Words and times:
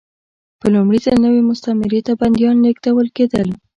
په 0.59 0.67
لومړي 0.73 0.99
ځل 1.05 1.15
نوې 1.25 1.41
مستعمرې 1.49 2.01
ته 2.07 2.11
بندیان 2.19 2.55
لېږدول 2.65 3.07
کېدل. 3.17 3.47